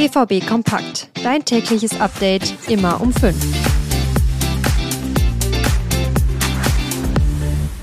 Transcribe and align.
BVB 0.00 0.46
Kompakt. 0.48 1.08
Dein 1.22 1.44
tägliches 1.44 1.92
Update 2.00 2.54
immer 2.68 3.02
um 3.02 3.12
5. 3.12 3.79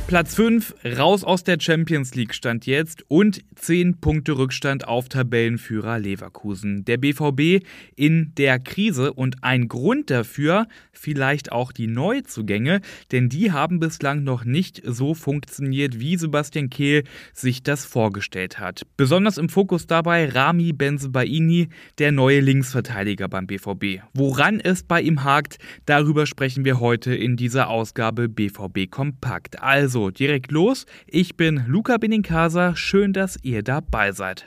Platz 0.08 0.36
5, 0.36 0.74
raus 0.98 1.26
aus 1.26 1.44
der 1.44 1.58
Champions 1.60 2.16
League 2.16 2.34
stand 2.34 2.66
jetzt 2.66 3.04
und 3.10 3.42
10 3.56 4.00
Punkte 4.00 4.38
Rückstand 4.38 4.88
auf 4.88 5.10
Tabellenführer 5.10 6.00
Leverkusen. 6.00 6.86
Der 6.86 6.96
BVB 6.96 7.66
in 7.98 8.32
der 8.38 8.58
Krise 8.58 9.12
und 9.12 9.44
ein 9.44 9.68
Grund 9.68 10.10
dafür 10.10 10.68
vielleicht 10.94 11.52
auch 11.52 11.74
die 11.74 11.88
Neuzugänge, 11.88 12.80
denn 13.12 13.28
die 13.28 13.52
haben 13.52 13.82
bislang 13.82 14.24
noch 14.24 14.46
nicht 14.46 14.82
so 14.86 15.14
funktioniert, 15.14 16.00
wie 16.00 16.16
Sebastian 16.16 16.70
Kehl 16.70 17.04
sich 17.34 17.62
das 17.62 17.84
vorgestellt 17.84 18.60
hat. 18.60 18.84
Besonders 18.96 19.38
im 19.38 19.50
Fokus 19.50 19.88
dabei 19.88 20.30
Rami 20.30 20.72
Benzebaini, 20.72 21.68
der 22.00 22.14
neue 22.14 22.40
Linksverteidiger 22.40 23.28
beim 23.28 23.46
BVB. 23.46 24.02
Woran 24.14 24.62
es 24.62 24.84
bei 24.84 25.02
ihm 25.02 25.26
hakt, 25.26 25.60
darüber 25.86 26.26
sprechen 26.26 26.64
wir 26.64 26.80
heute 26.80 27.14
in 27.14 27.36
dieser 27.36 27.70
Ausgabe 27.70 28.30
BVB 28.30 28.90
Kompakt. 28.90 29.62
Also 29.62 29.97
also, 29.98 30.12
direkt 30.12 30.52
los. 30.52 30.86
Ich 31.08 31.38
bin 31.38 31.64
Luca 31.68 31.98
Benincasa. 31.98 32.76
Schön, 32.76 33.14
dass 33.14 33.38
ihr 33.42 33.64
dabei 33.64 34.12
seid. 34.12 34.44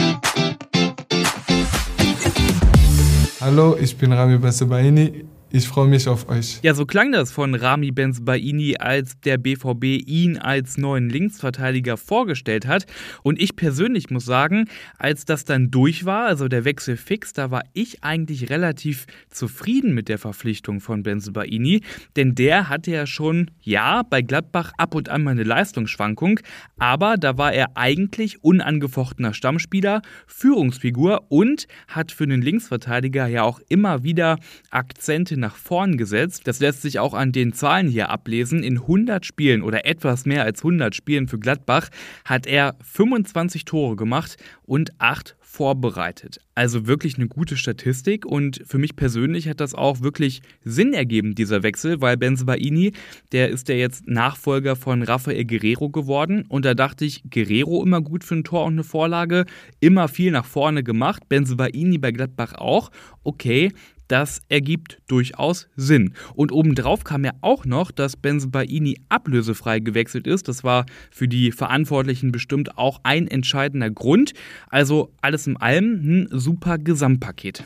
Hallo, 3.40 3.76
ich 3.80 3.96
bin 3.96 4.12
Rami 4.12 4.38
Bassebaini. 4.38 5.24
Ich 5.52 5.66
freue 5.66 5.88
mich 5.88 6.06
auf 6.06 6.28
euch. 6.28 6.60
Ja, 6.62 6.74
so 6.74 6.86
klang 6.86 7.10
das 7.10 7.32
von 7.32 7.56
Rami 7.56 7.90
Benzbaini, 7.90 8.76
als 8.78 9.18
der 9.18 9.36
BVB 9.36 9.84
ihn 10.06 10.38
als 10.38 10.78
neuen 10.78 11.10
Linksverteidiger 11.10 11.96
vorgestellt 11.96 12.68
hat. 12.68 12.86
Und 13.24 13.40
ich 13.40 13.56
persönlich 13.56 14.10
muss 14.10 14.24
sagen, 14.24 14.68
als 14.96 15.24
das 15.24 15.44
dann 15.44 15.72
durch 15.72 16.04
war, 16.04 16.26
also 16.26 16.46
der 16.46 16.64
Wechsel 16.64 16.96
fix, 16.96 17.32
da 17.32 17.50
war 17.50 17.64
ich 17.72 18.04
eigentlich 18.04 18.48
relativ 18.48 19.06
zufrieden 19.28 19.92
mit 19.92 20.08
der 20.08 20.18
Verpflichtung 20.18 20.78
von 20.78 21.02
Benzbaini. 21.02 21.82
Denn 22.14 22.36
der 22.36 22.68
hatte 22.68 22.92
ja 22.92 23.04
schon, 23.04 23.50
ja, 23.60 24.02
bei 24.08 24.22
Gladbach 24.22 24.70
ab 24.78 24.94
und 24.94 25.08
an 25.08 25.24
mal 25.24 25.32
eine 25.32 25.42
Leistungsschwankung. 25.42 26.38
Aber 26.78 27.16
da 27.16 27.38
war 27.38 27.52
er 27.52 27.76
eigentlich 27.76 28.44
unangefochtener 28.44 29.34
Stammspieler, 29.34 30.02
Führungsfigur 30.28 31.24
und 31.28 31.66
hat 31.88 32.12
für 32.12 32.22
einen 32.22 32.40
Linksverteidiger 32.40 33.26
ja 33.26 33.42
auch 33.42 33.58
immer 33.68 34.04
wieder 34.04 34.38
Akzente 34.70 35.39
nach 35.40 35.56
vorn 35.56 35.96
gesetzt. 35.96 36.42
Das 36.44 36.60
lässt 36.60 36.82
sich 36.82 36.98
auch 36.98 37.14
an 37.14 37.32
den 37.32 37.52
Zahlen 37.52 37.88
hier 37.88 38.10
ablesen. 38.10 38.62
In 38.62 38.78
100 38.78 39.26
Spielen 39.26 39.62
oder 39.62 39.86
etwas 39.86 40.26
mehr 40.26 40.44
als 40.44 40.60
100 40.60 40.94
Spielen 40.94 41.26
für 41.26 41.38
Gladbach 41.38 41.88
hat 42.24 42.46
er 42.46 42.76
25 42.82 43.64
Tore 43.64 43.96
gemacht 43.96 44.36
und 44.62 44.92
8 45.00 45.36
vorbereitet. 45.50 46.38
Also 46.54 46.86
wirklich 46.86 47.16
eine 47.16 47.26
gute 47.26 47.56
Statistik 47.56 48.24
und 48.24 48.62
für 48.64 48.78
mich 48.78 48.94
persönlich 48.94 49.48
hat 49.48 49.58
das 49.58 49.74
auch 49.74 50.00
wirklich 50.00 50.42
Sinn 50.62 50.92
ergeben, 50.92 51.34
dieser 51.34 51.64
Wechsel, 51.64 52.00
weil 52.00 52.16
Benzebaini, 52.16 52.92
der 53.32 53.48
ist 53.48 53.68
ja 53.68 53.74
jetzt 53.74 54.06
Nachfolger 54.06 54.76
von 54.76 55.02
Rafael 55.02 55.44
Guerrero 55.44 55.90
geworden 55.90 56.44
und 56.48 56.64
da 56.64 56.74
dachte 56.74 57.04
ich, 57.04 57.24
Guerrero 57.28 57.82
immer 57.82 58.00
gut 58.00 58.22
für 58.22 58.36
ein 58.36 58.44
Tor 58.44 58.64
und 58.64 58.74
eine 58.74 58.84
Vorlage, 58.84 59.44
immer 59.80 60.06
viel 60.06 60.30
nach 60.30 60.44
vorne 60.44 60.84
gemacht, 60.84 61.28
Benzebaini 61.28 61.98
bei 61.98 62.12
Gladbach 62.12 62.54
auch. 62.54 62.92
Okay, 63.24 63.72
das 64.10 64.40
ergibt 64.48 64.98
durchaus 65.06 65.68
Sinn. 65.76 66.14
Und 66.34 66.52
obendrauf 66.52 67.04
kam 67.04 67.24
ja 67.24 67.32
auch 67.40 67.64
noch, 67.64 67.90
dass 67.90 68.16
Benzebaini 68.16 68.96
ablösefrei 69.08 69.80
gewechselt 69.80 70.26
ist. 70.26 70.48
Das 70.48 70.64
war 70.64 70.86
für 71.10 71.28
die 71.28 71.52
Verantwortlichen 71.52 72.32
bestimmt 72.32 72.76
auch 72.76 73.00
ein 73.02 73.28
entscheidender 73.28 73.90
Grund. 73.90 74.32
Also 74.68 75.12
alles 75.20 75.46
in 75.46 75.56
allem 75.56 76.00
ein 76.02 76.28
super 76.30 76.78
Gesamtpaket. 76.78 77.64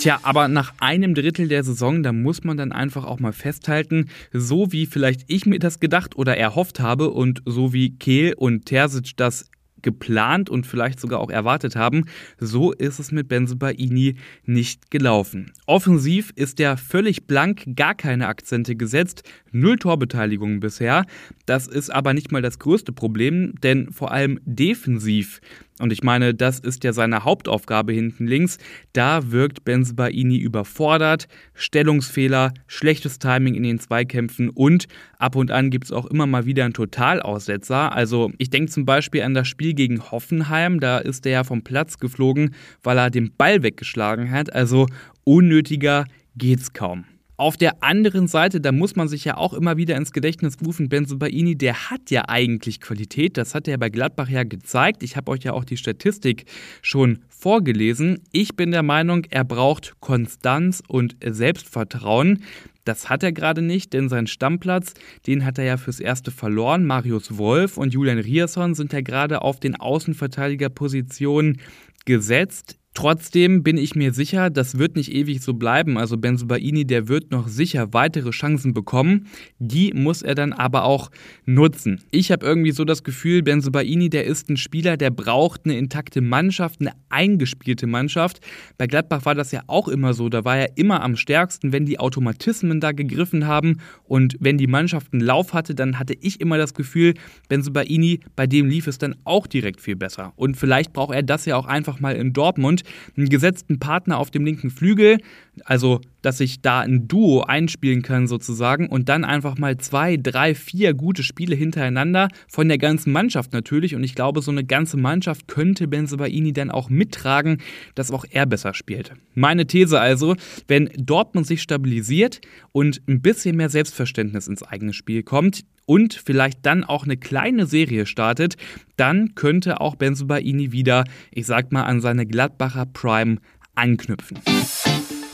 Tja, 0.00 0.20
aber 0.22 0.46
nach 0.46 0.74
einem 0.78 1.14
Drittel 1.14 1.48
der 1.48 1.64
Saison, 1.64 2.04
da 2.04 2.12
muss 2.12 2.44
man 2.44 2.56
dann 2.56 2.70
einfach 2.70 3.04
auch 3.04 3.18
mal 3.18 3.32
festhalten, 3.32 4.08
so 4.32 4.70
wie 4.70 4.86
vielleicht 4.86 5.22
ich 5.26 5.44
mir 5.44 5.58
das 5.58 5.80
gedacht 5.80 6.16
oder 6.16 6.36
erhofft 6.36 6.78
habe 6.78 7.10
und 7.10 7.42
so 7.46 7.72
wie 7.72 7.96
Kehl 7.96 8.34
und 8.34 8.66
Terzic 8.66 9.16
das 9.16 9.50
geplant 9.82 10.50
und 10.50 10.66
vielleicht 10.66 11.00
sogar 11.00 11.20
auch 11.20 11.30
erwartet 11.30 11.76
haben. 11.76 12.04
So 12.38 12.72
ist 12.72 12.98
es 12.98 13.12
mit 13.12 13.28
Benzebaini 13.28 14.16
nicht 14.44 14.90
gelaufen. 14.90 15.52
Offensiv 15.66 16.32
ist 16.36 16.60
er 16.60 16.76
völlig 16.76 17.26
blank, 17.26 17.64
gar 17.76 17.94
keine 17.94 18.28
Akzente 18.28 18.76
gesetzt, 18.76 19.22
null 19.52 19.76
Torbeteiligungen 19.76 20.60
bisher. 20.60 21.04
Das 21.46 21.66
ist 21.66 21.90
aber 21.90 22.14
nicht 22.14 22.32
mal 22.32 22.42
das 22.42 22.58
größte 22.58 22.92
Problem, 22.92 23.54
denn 23.62 23.92
vor 23.92 24.12
allem 24.12 24.40
defensiv 24.44 25.40
und 25.80 25.92
ich 25.92 26.02
meine, 26.02 26.34
das 26.34 26.58
ist 26.58 26.84
ja 26.84 26.92
seine 26.92 27.24
Hauptaufgabe 27.24 27.92
hinten 27.92 28.26
links. 28.26 28.58
Da 28.92 29.30
wirkt 29.30 29.64
Benzebaini 29.64 30.38
überfordert, 30.38 31.28
Stellungsfehler, 31.54 32.52
schlechtes 32.66 33.18
Timing 33.18 33.54
in 33.54 33.62
den 33.62 33.78
Zweikämpfen 33.78 34.50
und 34.50 34.86
ab 35.18 35.36
und 35.36 35.50
an 35.50 35.70
gibt 35.70 35.86
es 35.86 35.92
auch 35.92 36.06
immer 36.06 36.26
mal 36.26 36.46
wieder 36.46 36.64
einen 36.64 36.74
Totalaussetzer. 36.74 37.92
Also 37.92 38.32
ich 38.38 38.50
denke 38.50 38.70
zum 38.70 38.84
Beispiel 38.84 39.22
an 39.22 39.34
das 39.34 39.48
Spiel 39.48 39.74
gegen 39.74 40.10
Hoffenheim, 40.10 40.80
da 40.80 40.98
ist 40.98 41.26
er 41.26 41.32
ja 41.32 41.44
vom 41.44 41.62
Platz 41.62 41.98
geflogen, 41.98 42.54
weil 42.82 42.98
er 42.98 43.10
den 43.10 43.32
Ball 43.36 43.62
weggeschlagen 43.62 44.30
hat. 44.30 44.52
Also 44.52 44.86
unnötiger 45.24 46.06
geht's 46.36 46.72
kaum. 46.72 47.04
Auf 47.40 47.56
der 47.56 47.84
anderen 47.84 48.26
Seite, 48.26 48.60
da 48.60 48.72
muss 48.72 48.96
man 48.96 49.06
sich 49.06 49.24
ja 49.24 49.36
auch 49.36 49.54
immer 49.54 49.76
wieder 49.76 49.96
ins 49.96 50.10
Gedächtnis 50.10 50.56
rufen, 50.60 50.88
Benzobaini, 50.88 51.54
der 51.54 51.88
hat 51.88 52.10
ja 52.10 52.24
eigentlich 52.28 52.80
Qualität. 52.80 53.36
Das 53.36 53.54
hat 53.54 53.68
er 53.68 53.78
bei 53.78 53.90
Gladbach 53.90 54.28
ja 54.28 54.42
gezeigt. 54.42 55.04
Ich 55.04 55.16
habe 55.16 55.30
euch 55.30 55.44
ja 55.44 55.52
auch 55.52 55.62
die 55.62 55.76
Statistik 55.76 56.46
schon 56.82 57.20
vorgelesen. 57.28 58.18
Ich 58.32 58.56
bin 58.56 58.72
der 58.72 58.82
Meinung, 58.82 59.24
er 59.30 59.44
braucht 59.44 60.00
Konstanz 60.00 60.82
und 60.88 61.16
Selbstvertrauen. 61.24 62.42
Das 62.84 63.08
hat 63.08 63.22
er 63.22 63.30
gerade 63.30 63.62
nicht, 63.62 63.92
denn 63.92 64.08
sein 64.08 64.26
Stammplatz, 64.26 64.94
den 65.28 65.44
hat 65.44 65.58
er 65.58 65.64
ja 65.64 65.76
fürs 65.76 66.00
Erste 66.00 66.32
verloren. 66.32 66.86
Marius 66.86 67.38
Wolf 67.38 67.76
und 67.76 67.94
Julian 67.94 68.18
Rierson 68.18 68.74
sind 68.74 68.92
ja 68.92 69.00
gerade 69.00 69.42
auf 69.42 69.60
den 69.60 69.76
Außenverteidigerpositionen 69.76 71.60
gesetzt. 72.04 72.77
Trotzdem 72.98 73.62
bin 73.62 73.76
ich 73.76 73.94
mir 73.94 74.12
sicher, 74.12 74.50
das 74.50 74.76
wird 74.76 74.96
nicht 74.96 75.12
ewig 75.12 75.40
so 75.40 75.54
bleiben. 75.54 75.98
Also 75.98 76.16
Benzobaini, 76.16 76.84
der 76.84 77.06
wird 77.06 77.30
noch 77.30 77.46
sicher 77.46 77.92
weitere 77.92 78.30
Chancen 78.30 78.74
bekommen. 78.74 79.28
Die 79.60 79.92
muss 79.94 80.20
er 80.20 80.34
dann 80.34 80.52
aber 80.52 80.82
auch 80.82 81.12
nutzen. 81.46 82.00
Ich 82.10 82.32
habe 82.32 82.44
irgendwie 82.44 82.72
so 82.72 82.84
das 82.84 83.04
Gefühl, 83.04 83.44
Benzobaini, 83.44 84.10
der 84.10 84.24
ist 84.24 84.50
ein 84.50 84.56
Spieler, 84.56 84.96
der 84.96 85.10
braucht 85.10 85.60
eine 85.64 85.78
intakte 85.78 86.20
Mannschaft, 86.20 86.80
eine 86.80 86.90
eingespielte 87.08 87.86
Mannschaft. 87.86 88.40
Bei 88.78 88.88
Gladbach 88.88 89.24
war 89.24 89.36
das 89.36 89.52
ja 89.52 89.62
auch 89.68 89.86
immer 89.86 90.12
so. 90.12 90.28
Da 90.28 90.44
war 90.44 90.56
er 90.56 90.76
immer 90.76 91.00
am 91.04 91.14
stärksten, 91.14 91.72
wenn 91.72 91.86
die 91.86 92.00
Automatismen 92.00 92.80
da 92.80 92.90
gegriffen 92.90 93.46
haben 93.46 93.78
und 94.06 94.34
wenn 94.40 94.58
die 94.58 94.66
Mannschaft 94.66 95.12
einen 95.12 95.22
Lauf 95.22 95.52
hatte, 95.52 95.76
dann 95.76 96.00
hatte 96.00 96.14
ich 96.20 96.40
immer 96.40 96.58
das 96.58 96.74
Gefühl, 96.74 97.14
Benzobaini, 97.48 98.18
bei 98.34 98.48
dem 98.48 98.68
lief 98.68 98.88
es 98.88 98.98
dann 98.98 99.14
auch 99.22 99.46
direkt 99.46 99.80
viel 99.80 99.94
besser. 99.94 100.32
Und 100.34 100.56
vielleicht 100.56 100.92
braucht 100.92 101.14
er 101.14 101.22
das 101.22 101.44
ja 101.44 101.54
auch 101.54 101.66
einfach 101.66 102.00
mal 102.00 102.16
in 102.16 102.32
Dortmund 102.32 102.82
einen 103.16 103.28
gesetzten 103.28 103.78
Partner 103.78 104.18
auf 104.18 104.30
dem 104.30 104.44
linken 104.44 104.70
Flügel, 104.70 105.18
also 105.64 106.00
dass 106.28 106.40
ich 106.40 106.60
da 106.60 106.80
ein 106.80 107.08
Duo 107.08 107.40
einspielen 107.40 108.02
kann 108.02 108.26
sozusagen 108.26 108.86
und 108.86 109.08
dann 109.08 109.24
einfach 109.24 109.56
mal 109.56 109.78
zwei, 109.78 110.18
drei, 110.18 110.54
vier 110.54 110.92
gute 110.92 111.22
Spiele 111.22 111.56
hintereinander 111.56 112.28
von 112.46 112.68
der 112.68 112.76
ganzen 112.76 113.14
Mannschaft 113.14 113.54
natürlich 113.54 113.94
und 113.94 114.04
ich 114.04 114.14
glaube, 114.14 114.42
so 114.42 114.50
eine 114.50 114.62
ganze 114.62 114.98
Mannschaft 114.98 115.48
könnte 115.48 115.88
Benzebaini 115.88 116.52
dann 116.52 116.70
auch 116.70 116.90
mittragen, 116.90 117.62
dass 117.94 118.10
auch 118.10 118.26
er 118.28 118.44
besser 118.44 118.74
spielt. 118.74 119.12
Meine 119.32 119.66
These 119.66 119.98
also, 119.98 120.36
wenn 120.66 120.90
Dortmund 120.98 121.46
sich 121.46 121.62
stabilisiert 121.62 122.42
und 122.72 123.00
ein 123.08 123.22
bisschen 123.22 123.56
mehr 123.56 123.70
Selbstverständnis 123.70 124.48
ins 124.48 124.62
eigene 124.62 124.92
Spiel 124.92 125.22
kommt, 125.22 125.64
und 125.86 126.12
vielleicht 126.12 126.66
dann 126.66 126.84
auch 126.84 127.04
eine 127.04 127.16
kleine 127.16 127.64
Serie 127.64 128.04
startet, 128.04 128.56
dann 128.98 129.34
könnte 129.34 129.80
auch 129.80 129.96
Benzobaini 129.96 130.70
wieder, 130.70 131.04
ich 131.30 131.46
sag 131.46 131.72
mal, 131.72 131.84
an 131.84 132.02
seine 132.02 132.26
Gladbacher 132.26 132.84
Prime 132.84 133.38
anknüpfen. 133.74 134.38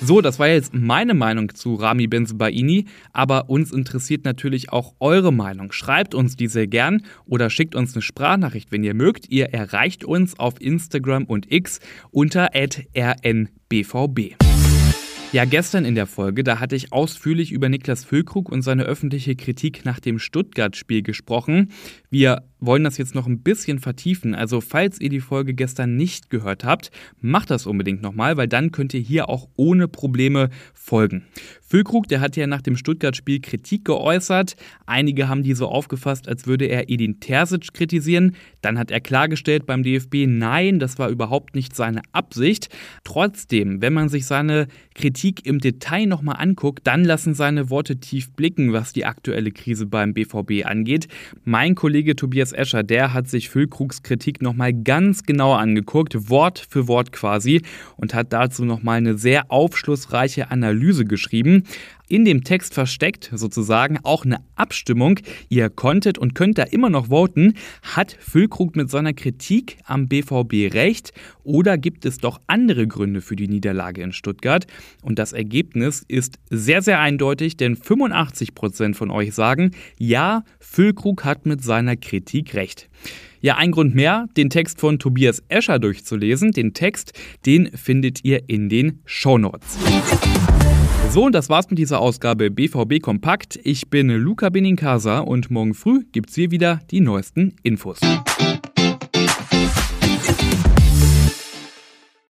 So, 0.06 0.20
das 0.20 0.38
war 0.38 0.48
jetzt 0.48 0.74
meine 0.74 1.14
Meinung 1.14 1.54
zu 1.54 1.76
Rami 1.76 2.06
Benzobaini, 2.06 2.84
aber 3.14 3.48
uns 3.48 3.72
interessiert 3.72 4.26
natürlich 4.26 4.70
auch 4.70 4.92
eure 5.00 5.32
Meinung. 5.32 5.72
Schreibt 5.72 6.14
uns 6.14 6.36
diese 6.36 6.68
gern 6.68 7.00
oder 7.24 7.48
schickt 7.48 7.74
uns 7.74 7.94
eine 7.94 8.02
Sprachnachricht, 8.02 8.70
wenn 8.70 8.84
ihr 8.84 8.92
mögt. 8.92 9.30
Ihr 9.30 9.46
erreicht 9.54 10.04
uns 10.04 10.38
auf 10.38 10.60
Instagram 10.60 11.24
und 11.24 11.50
X 11.50 11.80
unter 12.10 12.50
rnbvb. 12.54 14.36
Ja, 15.32 15.46
gestern 15.46 15.86
in 15.86 15.94
der 15.94 16.06
Folge, 16.06 16.44
da 16.44 16.60
hatte 16.60 16.76
ich 16.76 16.92
ausführlich 16.92 17.50
über 17.50 17.70
Niklas 17.70 18.04
Füllkrug 18.04 18.52
und 18.52 18.60
seine 18.62 18.84
öffentliche 18.84 19.34
Kritik 19.34 19.86
nach 19.86 20.00
dem 20.00 20.18
Stuttgart-Spiel 20.18 21.02
gesprochen. 21.02 21.72
Wir 22.10 22.44
wollen 22.66 22.84
das 22.84 22.98
jetzt 22.98 23.14
noch 23.14 23.26
ein 23.26 23.40
bisschen 23.40 23.78
vertiefen. 23.78 24.34
Also 24.34 24.60
falls 24.60 25.00
ihr 25.00 25.08
die 25.08 25.20
Folge 25.20 25.54
gestern 25.54 25.96
nicht 25.96 26.30
gehört 26.30 26.64
habt, 26.64 26.90
macht 27.20 27.50
das 27.50 27.66
unbedingt 27.66 28.02
nochmal, 28.02 28.36
weil 28.36 28.48
dann 28.48 28.72
könnt 28.72 28.94
ihr 28.94 29.00
hier 29.00 29.28
auch 29.28 29.48
ohne 29.56 29.88
Probleme 29.88 30.50
folgen. 30.72 31.24
Füllkrug, 31.66 32.06
der 32.08 32.20
hat 32.20 32.36
ja 32.36 32.46
nach 32.46 32.62
dem 32.62 32.76
Stuttgart-Spiel 32.76 33.40
Kritik 33.40 33.84
geäußert. 33.84 34.54
Einige 34.86 35.28
haben 35.28 35.42
die 35.42 35.54
so 35.54 35.66
aufgefasst, 35.66 36.28
als 36.28 36.46
würde 36.46 36.66
er 36.66 36.88
Edin 36.88 37.20
Terzic 37.20 37.72
kritisieren. 37.74 38.36
Dann 38.60 38.78
hat 38.78 38.90
er 38.90 39.00
klargestellt 39.00 39.66
beim 39.66 39.82
DFB, 39.82 40.26
nein, 40.26 40.78
das 40.78 40.98
war 40.98 41.08
überhaupt 41.08 41.54
nicht 41.54 41.74
seine 41.74 42.02
Absicht. 42.12 42.68
Trotzdem, 43.02 43.82
wenn 43.82 43.92
man 43.92 44.08
sich 44.08 44.26
seine 44.26 44.68
Kritik 44.94 45.46
im 45.46 45.58
Detail 45.58 46.06
nochmal 46.06 46.36
anguckt, 46.38 46.86
dann 46.86 47.04
lassen 47.04 47.34
seine 47.34 47.70
Worte 47.70 47.96
tief 47.96 48.30
blicken, 48.32 48.72
was 48.72 48.92
die 48.92 49.04
aktuelle 49.04 49.50
Krise 49.50 49.86
beim 49.86 50.14
BVB 50.14 50.64
angeht. 50.64 51.08
Mein 51.44 51.74
Kollege 51.74 52.14
Tobias 52.14 52.52
Escher, 52.54 52.82
der 52.82 53.12
hat 53.12 53.28
sich 53.28 53.50
Füllkrugs 53.50 54.02
Kritik 54.02 54.42
nochmal 54.42 54.72
ganz 54.72 55.24
genau 55.24 55.54
angeguckt, 55.54 56.30
Wort 56.30 56.66
für 56.68 56.88
Wort 56.88 57.12
quasi, 57.12 57.62
und 57.96 58.14
hat 58.14 58.32
dazu 58.32 58.64
nochmal 58.64 58.98
eine 58.98 59.18
sehr 59.18 59.50
aufschlussreiche 59.50 60.50
Analyse 60.50 61.04
geschrieben 61.04 61.64
in 62.08 62.24
dem 62.24 62.44
Text 62.44 62.74
versteckt 62.74 63.30
sozusagen 63.34 63.98
auch 64.02 64.24
eine 64.24 64.38
Abstimmung. 64.56 65.20
Ihr 65.48 65.70
konntet 65.70 66.18
und 66.18 66.34
könnt 66.34 66.58
da 66.58 66.64
immer 66.64 66.90
noch 66.90 67.08
voten. 67.08 67.54
Hat 67.82 68.16
Füllkrug 68.20 68.76
mit 68.76 68.90
seiner 68.90 69.12
Kritik 69.12 69.78
am 69.84 70.08
BVB 70.08 70.74
recht 70.74 71.12
oder 71.42 71.78
gibt 71.78 72.04
es 72.04 72.18
doch 72.18 72.40
andere 72.46 72.86
Gründe 72.86 73.20
für 73.20 73.36
die 73.36 73.48
Niederlage 73.48 74.02
in 74.02 74.12
Stuttgart? 74.12 74.66
Und 75.02 75.18
das 75.18 75.32
Ergebnis 75.32 76.04
ist 76.06 76.38
sehr, 76.50 76.82
sehr 76.82 77.00
eindeutig, 77.00 77.56
denn 77.56 77.76
85 77.76 78.54
Prozent 78.54 78.96
von 78.96 79.10
euch 79.10 79.34
sagen, 79.34 79.72
ja, 79.98 80.44
Füllkrug 80.60 81.24
hat 81.24 81.46
mit 81.46 81.62
seiner 81.62 81.96
Kritik 81.96 82.54
recht. 82.54 82.88
Ja, 83.40 83.56
ein 83.56 83.72
Grund 83.72 83.94
mehr, 83.94 84.26
den 84.38 84.48
Text 84.48 84.80
von 84.80 84.98
Tobias 84.98 85.42
Escher 85.48 85.78
durchzulesen. 85.78 86.52
Den 86.52 86.72
Text, 86.72 87.12
den 87.44 87.70
findet 87.76 88.24
ihr 88.24 88.48
in 88.48 88.70
den 88.70 89.00
Shownotes. 89.04 89.78
So, 91.10 91.24
und 91.24 91.32
das 91.32 91.48
war's 91.48 91.70
mit 91.70 91.78
dieser 91.78 92.00
Ausgabe 92.00 92.50
BVB 92.50 93.00
Kompakt. 93.00 93.58
Ich 93.62 93.88
bin 93.88 94.08
Luca 94.08 94.48
Benincasa 94.48 95.20
und 95.20 95.50
morgen 95.50 95.74
früh 95.74 96.04
gibt's 96.12 96.34
hier 96.34 96.50
wieder 96.50 96.80
die 96.90 97.00
neuesten 97.00 97.54
Infos. 97.62 98.00